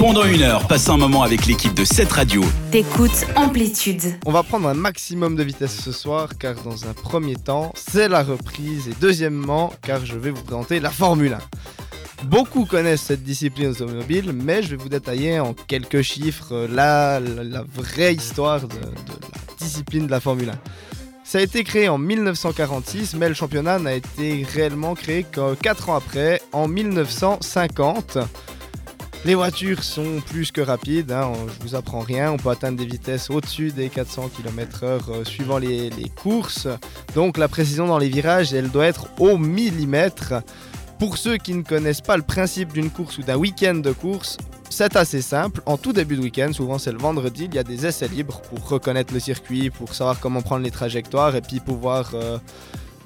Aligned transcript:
Pendant 0.00 0.24
une 0.24 0.40
heure, 0.40 0.66
passe 0.66 0.88
un 0.88 0.96
moment 0.96 1.22
avec 1.24 1.44
l'équipe 1.44 1.74
de 1.74 1.84
cette 1.84 2.10
radio. 2.10 2.42
T'écoutes 2.70 3.26
Amplitude. 3.36 4.18
On 4.24 4.32
va 4.32 4.42
prendre 4.42 4.66
un 4.66 4.72
maximum 4.72 5.36
de 5.36 5.42
vitesse 5.42 5.78
ce 5.78 5.92
soir 5.92 6.30
car 6.38 6.54
dans 6.62 6.86
un 6.86 6.94
premier 6.94 7.34
temps, 7.34 7.70
c'est 7.76 8.08
la 8.08 8.22
reprise 8.22 8.88
et 8.88 8.94
deuxièmement, 8.98 9.74
car 9.82 10.06
je 10.06 10.16
vais 10.16 10.30
vous 10.30 10.40
présenter 10.40 10.80
la 10.80 10.88
Formule 10.88 11.34
1. 12.22 12.24
Beaucoup 12.24 12.64
connaissent 12.64 13.02
cette 13.02 13.22
discipline 13.22 13.72
automobile, 13.72 14.32
mais 14.32 14.62
je 14.62 14.70
vais 14.70 14.76
vous 14.76 14.88
détailler 14.88 15.38
en 15.38 15.52
quelques 15.52 16.00
chiffres 16.00 16.66
la, 16.72 17.20
la, 17.20 17.62
vraie 17.70 18.14
histoire 18.14 18.62
de, 18.62 18.68
de 18.68 18.78
la 18.78 19.54
discipline 19.58 20.06
de 20.06 20.10
la 20.10 20.20
Formule 20.20 20.48
1. 20.48 20.52
Ça 21.24 21.38
a 21.38 21.42
été 21.42 21.62
créé 21.62 21.90
en 21.90 21.98
1946, 21.98 23.16
mais 23.16 23.28
le 23.28 23.34
championnat 23.34 23.78
n'a 23.78 23.92
été 23.92 24.46
réellement 24.50 24.94
créé 24.94 25.24
que 25.24 25.54
4 25.56 25.90
ans 25.90 25.96
après, 25.96 26.40
en 26.52 26.68
1950. 26.68 28.16
Les 29.26 29.34
voitures 29.34 29.84
sont 29.84 30.20
plus 30.26 30.50
que 30.50 30.62
rapides, 30.62 31.12
hein, 31.12 31.32
je 31.46 31.62
vous 31.62 31.74
apprends 31.74 32.00
rien, 32.00 32.32
on 32.32 32.38
peut 32.38 32.48
atteindre 32.48 32.78
des 32.78 32.86
vitesses 32.86 33.28
au-dessus 33.28 33.70
des 33.70 33.90
400 33.90 34.30
km/h 34.34 34.84
euh, 35.10 35.24
suivant 35.24 35.58
les, 35.58 35.90
les, 35.90 36.08
courses. 36.08 36.66
Donc 37.14 37.36
la 37.36 37.46
précision 37.46 37.86
dans 37.86 37.98
les 37.98 38.08
virages, 38.08 38.54
elle 38.54 38.70
doit 38.70 38.86
être 38.86 39.08
au 39.18 39.36
millimètre. 39.36 40.42
Pour 40.98 41.18
ceux 41.18 41.36
qui 41.36 41.52
ne 41.52 41.62
connaissent 41.62 42.00
pas 42.00 42.16
le 42.16 42.22
principe 42.22 42.72
d'une 42.72 42.90
course 42.90 43.18
ou 43.18 43.22
d'un 43.22 43.36
week-end 43.36 43.74
de 43.74 43.92
course, 43.92 44.38
c'est 44.70 44.96
assez 44.96 45.20
simple. 45.20 45.60
En 45.66 45.76
tout 45.76 45.92
début 45.92 46.16
de 46.16 46.22
week-end, 46.22 46.52
souvent 46.54 46.78
c'est 46.78 46.92
le 46.92 46.98
vendredi, 46.98 47.44
il 47.44 47.54
y 47.54 47.58
a 47.58 47.64
des 47.64 47.84
essais 47.86 48.08
libres 48.08 48.40
pour 48.42 48.66
reconnaître 48.68 49.12
le 49.12 49.20
circuit, 49.20 49.68
pour 49.68 49.94
savoir 49.94 50.18
comment 50.18 50.40
prendre 50.40 50.64
les 50.64 50.70
trajectoires 50.70 51.36
et 51.36 51.42
puis 51.42 51.60
pouvoir 51.60 52.12
euh, 52.14 52.38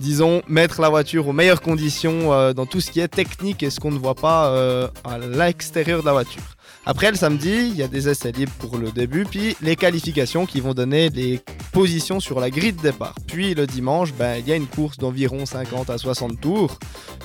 disons, 0.00 0.42
mettre 0.48 0.80
la 0.80 0.88
voiture 0.88 1.28
aux 1.28 1.32
meilleures 1.32 1.60
conditions 1.60 2.32
euh, 2.32 2.52
dans 2.54 2.66
tout 2.66 2.80
ce 2.80 2.90
qui 2.90 3.00
est 3.00 3.08
technique 3.08 3.62
et 3.62 3.70
ce 3.70 3.78
qu'on 3.78 3.90
ne 3.90 3.98
voit 3.98 4.14
pas 4.14 4.48
euh, 4.48 4.88
à 5.04 5.18
l'extérieur 5.18 6.00
de 6.00 6.06
la 6.06 6.12
voiture. 6.12 6.42
Après 6.86 7.10
le 7.10 7.16
samedi, 7.16 7.68
il 7.70 7.76
y 7.76 7.82
a 7.82 7.88
des 7.88 8.08
essais 8.08 8.32
libres 8.32 8.52
pour 8.58 8.78
le 8.78 8.90
début, 8.90 9.24
puis 9.24 9.54
les 9.60 9.76
qualifications 9.76 10.46
qui 10.46 10.60
vont 10.60 10.72
donner 10.72 11.10
les 11.10 11.40
positions 11.72 12.18
sur 12.18 12.40
la 12.40 12.48
grille 12.48 12.72
de 12.72 12.80
départ. 12.80 13.14
Puis 13.26 13.54
le 13.54 13.66
dimanche, 13.66 14.14
ben, 14.14 14.36
il 14.38 14.48
y 14.48 14.52
a 14.52 14.56
une 14.56 14.66
course 14.66 14.96
d'environ 14.96 15.44
50 15.44 15.90
à 15.90 15.98
60 15.98 16.40
tours. 16.40 16.78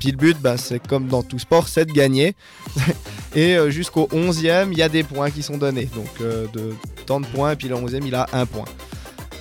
Puis 0.00 0.10
le 0.10 0.16
but, 0.16 0.38
ben, 0.40 0.56
c'est 0.56 0.84
comme 0.86 1.06
dans 1.06 1.22
tout 1.22 1.38
sport, 1.38 1.68
c'est 1.68 1.84
de 1.84 1.92
gagner. 1.92 2.34
et 3.34 3.56
euh, 3.58 3.68
jusqu'au 3.68 4.08
11e, 4.10 4.68
il 4.72 4.78
y 4.78 4.82
a 4.82 4.88
des 4.88 5.02
points 5.02 5.30
qui 5.30 5.42
sont 5.42 5.58
donnés. 5.58 5.90
Donc 5.94 6.18
de 6.18 6.74
tant 7.04 7.20
de 7.20 7.26
points, 7.26 7.54
puis 7.54 7.68
le 7.68 7.76
11e, 7.76 8.00
il 8.06 8.14
a 8.14 8.26
un 8.32 8.46
point. 8.46 8.64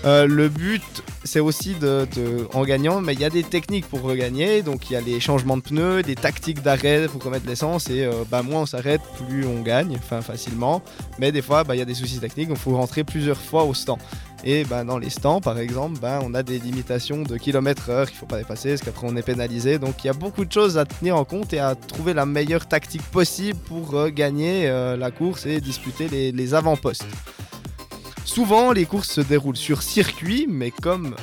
Euh, 0.04 0.26
le 0.26 0.50
but, 0.50 1.04
c'est 1.24 1.40
aussi 1.40 1.76
de, 1.76 2.08
en 2.54 2.64
gagnant, 2.64 3.02
mais 3.02 3.14
il 3.14 3.20
y 3.20 3.26
a 3.26 3.30
des 3.30 3.44
techniques 3.44 3.88
pour 3.88 4.02
regagner. 4.02 4.64
Donc 4.64 4.90
il 4.90 4.94
y 4.94 4.96
a 4.96 5.02
les 5.02 5.20
changements 5.20 5.58
de 5.58 5.62
pneus, 5.62 6.02
des 6.02 6.16
tactiques 6.16 6.62
d'arrêt 6.62 7.08
pour 7.08 7.24
remettre 7.24 7.48
l'essence. 7.48 7.90
Et 7.90 8.06
euh, 8.06 8.24
bah, 8.30 8.42
moins 8.42 8.62
on 8.62 8.66
s'arrête, 8.66 9.02
plus 9.28 9.46
on 9.46 9.62
gagne, 9.62 9.96
enfin 9.98 10.22
facilement. 10.22 10.82
Mais 11.20 11.32
des 11.32 11.42
fois, 11.42 11.64
bah, 11.64 11.76
il 11.76 11.80
y 11.80 11.82
a 11.82 11.86
des 11.86 11.94
soucis 11.94 12.20
techniques. 12.20 12.50
Il 12.50 12.56
faut 12.56 12.76
rentrer 12.76 13.04
plusieurs 13.04 13.40
fois 13.40 13.64
au 13.64 13.74
stand. 13.74 14.00
Et 14.44 14.64
bah, 14.64 14.84
dans 14.84 14.98
les 14.98 15.12
stands, 15.12 15.40
par 15.40 15.60
exemple, 15.60 16.00
bah, 16.00 16.20
on 16.24 16.34
a 16.34 16.42
des 16.42 16.58
limitations 16.58 17.22
de 17.22 17.38
kilomètres 17.38 17.92
heure 17.92 18.08
qu'il 18.08 18.16
ne 18.16 18.20
faut 18.22 18.26
pas 18.26 18.40
dépasser, 18.40 18.70
parce 18.70 18.82
qu'après 18.82 19.08
on 19.08 19.16
est 19.16 19.22
pénalisé. 19.22 19.78
Donc 19.78 20.04
il 20.04 20.08
y 20.08 20.10
a 20.10 20.14
beaucoup 20.14 20.46
de 20.46 20.52
choses 20.52 20.80
à 20.80 20.86
tenir 20.86 21.16
en 21.16 21.26
compte 21.26 21.54
et 21.54 21.60
à 21.60 21.76
trouver 21.76 22.16
la 22.16 22.26
meilleure 22.26 22.68
tactique 22.68 23.04
possible 23.04 23.60
pour 23.60 23.94
euh, 23.94 24.10
gagner 24.10 24.68
la 24.98 25.12
course 25.12 25.46
et 25.46 25.62
disputer 25.62 26.32
les 26.32 26.54
avant-postes. 26.56 27.06
Souvent, 28.26 28.72
les 28.72 28.86
courses 28.86 29.10
se 29.10 29.22
déroulent 29.22 29.58
sur 29.58 29.82
circuit, 29.82 30.48
mais 30.50 30.72
comme 30.72 31.16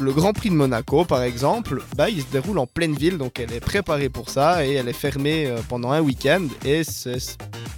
le 0.00 0.12
Grand 0.12 0.32
Prix 0.32 0.50
de 0.50 0.54
Monaco, 0.54 1.04
par 1.04 1.22
exemple, 1.22 1.82
bah, 1.96 2.10
il 2.10 2.22
se 2.22 2.26
déroule 2.26 2.58
en 2.58 2.66
pleine 2.66 2.94
ville, 2.94 3.18
donc 3.18 3.38
elle 3.38 3.52
est 3.52 3.60
préparée 3.60 4.08
pour 4.08 4.30
ça 4.30 4.66
et 4.66 4.72
elle 4.72 4.88
est 4.88 4.92
fermée 4.92 5.46
euh, 5.46 5.60
pendant 5.68 5.92
un 5.92 6.00
week-end. 6.00 6.42
Et 6.64 6.82
c'est, 6.84 7.18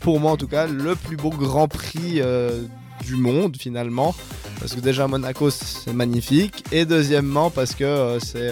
pour 0.00 0.20
moi 0.20 0.32
en 0.32 0.36
tout 0.36 0.48
cas, 0.48 0.66
le 0.66 0.94
plus 0.94 1.16
beau 1.16 1.30
Grand 1.30 1.68
Prix 1.68 2.20
euh, 2.20 2.62
du 3.04 3.16
monde 3.16 3.56
finalement. 3.58 4.14
Parce 4.60 4.74
que 4.74 4.80
déjà, 4.80 5.06
Monaco, 5.06 5.50
c'est 5.50 5.92
magnifique. 5.92 6.64
Et 6.72 6.86
deuxièmement, 6.86 7.50
parce 7.50 7.74
que 7.74 7.84
euh, 7.84 8.20
c'est 8.20 8.50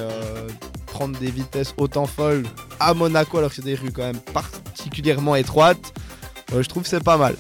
prendre 0.87 1.19
des 1.19 1.31
vitesses 1.31 1.73
autant 1.79 2.07
folles 2.07 2.45
à 2.79 2.93
Monaco, 2.93 3.39
alors 3.39 3.51
que 3.51 3.57
c'est 3.57 3.65
des 3.65 3.75
rues 3.75 3.93
quand 3.93 4.03
même 4.03 4.21
particulièrement 4.21 5.37
étroites. 5.37 5.95
je 6.53 6.69
trouve 6.69 6.85
c'est 6.85 7.03
pas 7.03 7.17
mal. 7.17 7.37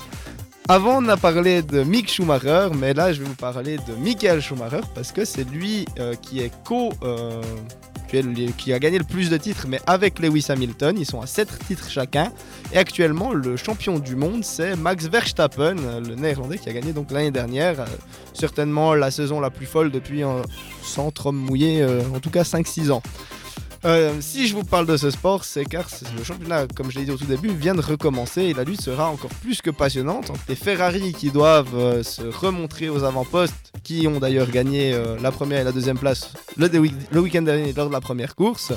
Avant, 0.72 1.02
on 1.02 1.08
a 1.08 1.18
parlé 1.18 1.60
de 1.60 1.82
Mick 1.82 2.10
Schumacher, 2.10 2.68
mais 2.74 2.94
là, 2.94 3.12
je 3.12 3.20
vais 3.20 3.26
vous 3.26 3.34
parler 3.34 3.76
de 3.76 3.92
Michael 4.02 4.40
Schumacher 4.40 4.80
parce 4.94 5.12
que 5.12 5.26
c'est 5.26 5.44
lui 5.44 5.84
euh, 5.98 6.14
qui 6.14 6.40
est 6.40 6.50
co. 6.64 6.88
Euh, 7.02 7.42
qui 8.58 8.72
a 8.74 8.78
gagné 8.78 8.98
le 8.98 9.04
plus 9.04 9.30
de 9.30 9.38
titres, 9.38 9.66
mais 9.68 9.80
avec 9.86 10.18
Lewis 10.18 10.46
Hamilton, 10.50 10.96
ils 10.98 11.06
sont 11.06 11.22
à 11.22 11.26
7 11.26 11.48
titres 11.66 11.90
chacun. 11.90 12.30
Et 12.72 12.76
actuellement, 12.76 13.32
le 13.32 13.56
champion 13.56 13.98
du 13.98 14.16
monde, 14.16 14.44
c'est 14.44 14.76
Max 14.76 15.06
Verstappen, 15.06 15.76
le 16.06 16.14
néerlandais 16.14 16.58
qui 16.58 16.68
a 16.68 16.74
gagné 16.74 16.92
donc 16.92 17.10
l'année 17.10 17.30
dernière. 17.30 17.80
Euh, 17.80 17.86
certainement 18.34 18.94
la 18.94 19.10
saison 19.10 19.40
la 19.40 19.50
plus 19.50 19.66
folle 19.66 19.90
depuis 19.90 20.22
un 20.22 20.42
centre 20.82 21.32
mouillé, 21.32 21.84
en 22.14 22.20
tout 22.20 22.30
cas 22.30 22.44
5-6 22.44 22.92
ans. 22.92 23.02
Euh, 23.84 24.14
si 24.20 24.46
je 24.46 24.54
vous 24.54 24.62
parle 24.62 24.86
de 24.86 24.96
ce 24.96 25.10
sport, 25.10 25.44
c'est 25.44 25.64
car 25.64 25.86
le 26.16 26.22
championnat, 26.22 26.66
comme 26.68 26.90
je 26.90 26.98
l'ai 26.98 27.04
dit 27.04 27.10
au 27.10 27.16
tout 27.16 27.24
début, 27.24 27.48
vient 27.48 27.74
de 27.74 27.80
recommencer 27.80 28.42
et 28.42 28.54
la 28.54 28.62
lutte 28.62 28.80
sera 28.80 29.10
encore 29.10 29.30
plus 29.42 29.60
que 29.60 29.70
passionnante 29.70 30.30
les 30.48 30.54
Ferrari 30.54 31.12
qui 31.12 31.30
doivent 31.30 31.74
euh, 31.74 32.02
se 32.04 32.22
remontrer 32.22 32.88
aux 32.88 33.02
avant-postes, 33.02 33.72
qui 33.82 34.06
ont 34.06 34.20
d'ailleurs 34.20 34.50
gagné 34.50 34.92
euh, 34.94 35.16
la 35.20 35.32
première 35.32 35.60
et 35.60 35.64
la 35.64 35.72
deuxième 35.72 35.98
place 35.98 36.32
le, 36.56 36.68
le 36.68 37.20
week-end 37.20 37.42
dernier 37.42 37.72
lors 37.72 37.88
de 37.88 37.92
la 37.92 38.00
première 38.00 38.36
course. 38.36 38.72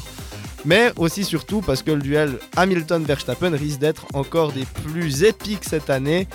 Mais 0.65 0.91
aussi 0.95 1.23
surtout 1.23 1.61
parce 1.61 1.83
que 1.83 1.91
le 1.91 2.01
duel 2.01 2.39
Hamilton-Verstappen 2.55 3.51
risque 3.55 3.79
d'être 3.79 4.07
encore 4.15 4.51
des 4.51 4.65
plus 4.65 5.23
épiques 5.23 5.63
cette 5.63 5.91
année. 5.91 6.27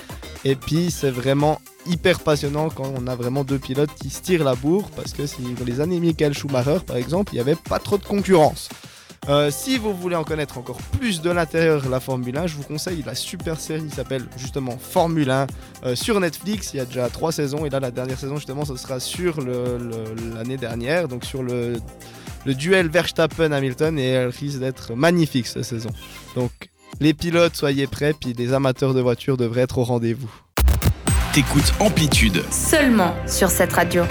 Et 0.44 0.56
puis 0.56 0.90
c'est 0.90 1.10
vraiment 1.10 1.60
hyper 1.86 2.20
passionnant 2.20 2.68
quand 2.70 2.92
on 2.96 3.06
a 3.06 3.14
vraiment 3.14 3.44
deux 3.44 3.58
pilotes 3.58 3.94
qui 3.94 4.10
se 4.10 4.22
tirent 4.22 4.44
la 4.44 4.54
bourre 4.54 4.90
parce 4.96 5.12
que 5.12 5.26
si 5.26 5.42
dans 5.58 5.64
les 5.64 5.80
années 5.80 6.00
Michael 6.00 6.34
Schumacher 6.34 6.78
par 6.86 6.96
exemple, 6.96 7.32
il 7.32 7.36
n'y 7.36 7.40
avait 7.40 7.56
pas 7.56 7.78
trop 7.78 7.98
de 7.98 8.04
concurrence. 8.04 8.68
Euh, 9.28 9.50
si 9.50 9.76
vous 9.76 9.94
voulez 9.94 10.16
en 10.16 10.24
connaître 10.24 10.56
encore 10.56 10.78
plus 10.98 11.20
de 11.20 11.30
l'intérieur 11.30 11.82
de 11.82 11.90
la 11.90 12.00
Formule 12.00 12.38
1, 12.38 12.46
je 12.46 12.54
vous 12.54 12.62
conseille 12.62 13.02
la 13.04 13.14
super 13.14 13.60
série 13.60 13.84
qui 13.84 13.94
s'appelle 13.94 14.24
justement 14.38 14.78
Formule 14.78 15.30
1 15.30 15.46
euh, 15.84 15.94
sur 15.94 16.18
Netflix. 16.20 16.72
Il 16.72 16.78
y 16.78 16.80
a 16.80 16.86
déjà 16.86 17.10
trois 17.10 17.30
saisons 17.30 17.66
et 17.66 17.70
là 17.70 17.80
la 17.80 17.90
dernière 17.90 18.18
saison 18.18 18.36
justement 18.36 18.64
ce 18.64 18.76
sera 18.76 18.98
sur 18.98 19.40
l'année 19.40 20.56
dernière, 20.56 21.06
donc 21.06 21.26
sur 21.26 21.42
le, 21.42 21.74
le 22.46 22.54
duel 22.54 22.88
Verstappen-Hamilton 22.88 23.98
et 23.98 24.08
elle 24.08 24.28
risque 24.28 24.58
d'être 24.58 24.94
magnifique 24.94 25.46
cette 25.46 25.64
saison. 25.64 25.90
Donc 26.34 26.50
les 27.00 27.14
pilotes 27.14 27.56
soyez 27.56 27.86
prêts, 27.86 28.12
puis 28.12 28.34
les 28.34 28.52
amateurs 28.52 28.94
de 28.94 29.00
voitures 29.00 29.36
devraient 29.36 29.62
être 29.62 29.78
au 29.78 29.84
rendez-vous. 29.84 30.30
T'écoutes 31.32 31.72
Amplitude. 31.80 32.42
Seulement 32.50 33.14
sur 33.26 33.50
cette 33.50 33.72
radio. 33.72 34.04